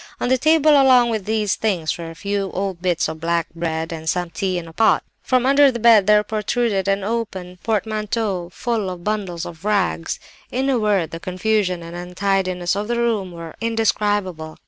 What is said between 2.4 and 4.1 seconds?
old bits of black bread, and